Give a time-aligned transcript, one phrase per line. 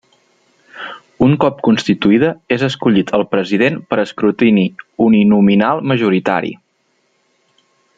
[1.25, 4.67] Un cop constituïda és escollit el president per escrutini
[5.11, 6.55] uninominal majoritari.